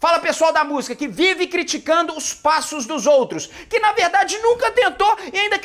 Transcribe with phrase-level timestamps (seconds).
[0.00, 4.70] Fala pessoal da música que vive criticando os passos dos outros, que na verdade nunca
[4.70, 5.17] tentou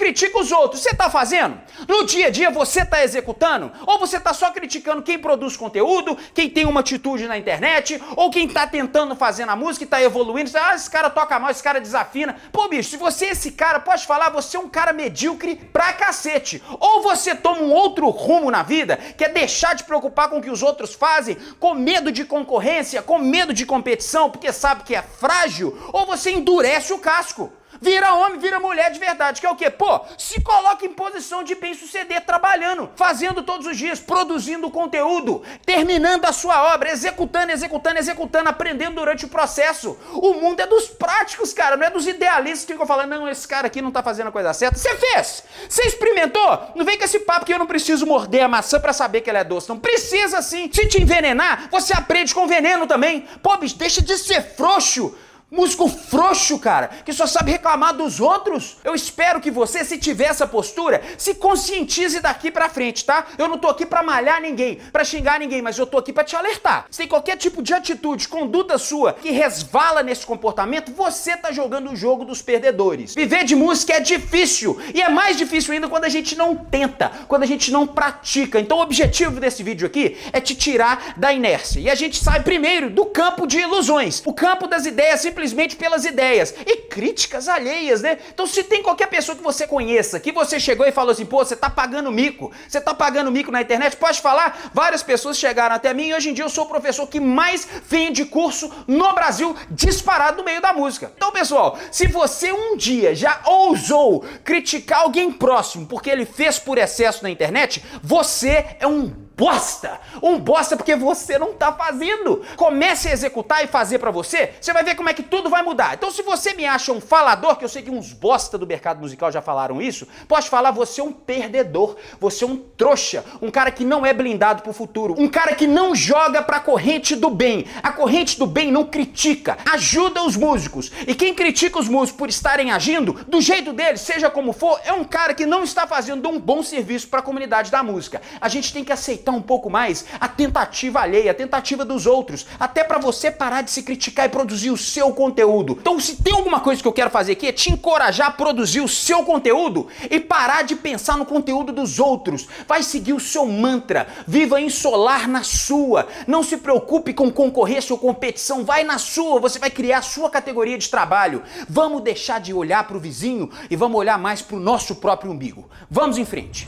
[0.03, 0.81] critica os outros.
[0.81, 1.57] Você tá fazendo?
[1.87, 3.71] No dia a dia você tá executando?
[3.87, 8.29] Ou você tá só criticando quem produz conteúdo, quem tem uma atitude na internet, ou
[8.29, 10.51] quem tá tentando fazer na música e tá evoluindo?
[10.57, 12.35] Ah, esse cara toca mal, esse cara desafina.
[12.51, 15.93] Pô, bicho, se você é esse cara, pode falar, você é um cara medíocre pra
[15.93, 16.61] cacete.
[16.81, 20.41] Ou você toma um outro rumo na vida, que é deixar de preocupar com o
[20.41, 24.95] que os outros fazem, com medo de concorrência, com medo de competição porque sabe que
[24.95, 27.53] é frágil, ou você endurece o casco.
[27.83, 29.69] Vira homem, vira mulher de verdade, que é o quê?
[29.69, 35.43] Pô, se coloca em posição de bem suceder, trabalhando, fazendo todos os dias, produzindo conteúdo,
[35.65, 39.97] terminando a sua obra, executando, executando, executando, aprendendo durante o processo.
[40.13, 43.45] O mundo é dos práticos, cara, não é dos idealistas que ficam falando, não, esse
[43.45, 44.77] cara aqui não tá fazendo a coisa certa.
[44.77, 45.43] Você fez!
[45.67, 46.71] Você experimentou?
[46.75, 49.29] Não vem com esse papo que eu não preciso morder a maçã para saber que
[49.29, 49.67] ela é doce.
[49.67, 50.69] Não precisa sim.
[50.71, 53.27] Se te envenenar, você aprende com veneno também.
[53.41, 55.13] Pô, bicho, deixa de ser frouxo.
[55.55, 58.77] Músico frouxo, cara, que só sabe reclamar dos outros.
[58.83, 63.27] Eu espero que você, se tiver essa postura, se conscientize daqui pra frente, tá?
[63.37, 66.23] Eu não tô aqui pra malhar ninguém, pra xingar ninguém, mas eu tô aqui pra
[66.23, 66.87] te alertar.
[66.89, 71.91] Se tem qualquer tipo de atitude, conduta sua que resvala nesse comportamento, você tá jogando
[71.91, 73.13] o jogo dos perdedores.
[73.13, 77.11] Viver de música é difícil e é mais difícil ainda quando a gente não tenta,
[77.27, 78.59] quando a gente não pratica.
[78.59, 81.79] Então o objetivo desse vídeo aqui é te tirar da inércia.
[81.79, 85.75] E a gente sai primeiro do campo de ilusões, o campo das ideias simplesmente simplesmente
[85.75, 88.17] pelas ideias e críticas alheias, né?
[88.33, 91.43] Então, se tem qualquer pessoa que você conheça, que você chegou e falou assim, pô,
[91.43, 94.71] você tá pagando mico, você tá pagando mico na internet, pode falar?
[94.73, 97.67] Várias pessoas chegaram até mim e hoje em dia eu sou o professor que mais
[97.87, 101.11] vende curso no Brasil disparado no meio da música.
[101.15, 106.77] Então, pessoal, se você um dia já ousou criticar alguém próximo porque ele fez por
[106.77, 109.99] excesso na internet, você é um bosta!
[110.21, 112.43] Um bosta porque você não tá fazendo.
[112.55, 115.63] Comece a executar e fazer para você, você vai ver como é que tudo vai
[115.63, 115.95] mudar.
[115.95, 118.99] Então, se você me acha um falador, que eu sei que uns bosta do mercado
[118.99, 123.49] musical já falaram isso, pode falar, você é um perdedor, você é um trouxa, um
[123.49, 127.29] cara que não é blindado pro futuro, um cara que não joga pra corrente do
[127.29, 127.65] bem.
[127.81, 130.91] A corrente do bem não critica, ajuda os músicos.
[131.07, 134.93] E quem critica os músicos por estarem agindo do jeito deles, seja como for, é
[134.93, 138.21] um cara que não está fazendo um bom serviço para a comunidade da música.
[138.39, 142.05] A gente tem que aceitar respeitar um pouco mais a tentativa alheia, a tentativa dos
[142.05, 145.77] outros, até para você parar de se criticar e produzir o seu conteúdo.
[145.79, 148.81] Então, se tem alguma coisa que eu quero fazer aqui é te encorajar a produzir
[148.81, 152.47] o seu conteúdo e parar de pensar no conteúdo dos outros.
[152.67, 156.07] Vai seguir o seu mantra, viva em solar na sua.
[156.27, 160.29] Não se preocupe com concorrência ou competição, vai na sua, você vai criar a sua
[160.29, 161.43] categoria de trabalho.
[161.69, 165.31] Vamos deixar de olhar para o vizinho e vamos olhar mais para o nosso próprio
[165.31, 165.69] umbigo.
[165.89, 166.67] Vamos em frente.